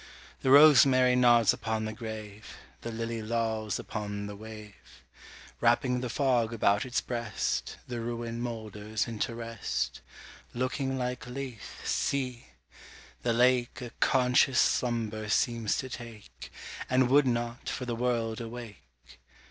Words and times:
The 0.41 0.49
rosemary 0.49 1.15
nods 1.15 1.53
upon 1.53 1.85
the 1.85 1.93
grave; 1.93 2.57
The 2.81 2.91
lily 2.91 3.21
lolls 3.21 3.77
upon 3.77 4.25
the 4.25 4.35
wave; 4.35 5.03
Wrapping 5.59 6.01
the 6.01 6.09
fog 6.09 6.51
about 6.53 6.87
its 6.87 7.01
breast, 7.01 7.77
The 7.87 8.01
ruin 8.01 8.41
moulders 8.41 9.07
into 9.07 9.35
rest; 9.35 10.01
Looking 10.55 10.97
like 10.97 11.27
Lethe, 11.27 11.85
see! 11.85 12.47
the 13.21 13.31
lake 13.31 13.79
A 13.79 13.91
conscious 13.99 14.57
slumber 14.59 15.29
seems 15.29 15.77
to 15.77 15.87
take, 15.87 16.51
And 16.89 17.07
would 17.07 17.27
not, 17.27 17.69
for 17.69 17.85
the 17.85 17.93
world, 17.95 18.41
awake. 18.41 19.19